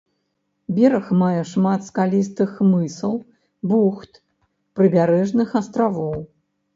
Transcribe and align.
Бераг 0.77 1.09
мае 1.21 1.41
шмат 1.49 1.83
скалістых 1.89 2.51
мысаў, 2.71 3.13
бухт, 3.73 4.17
прыбярэжных 4.81 5.49
астравоў. 5.61 6.17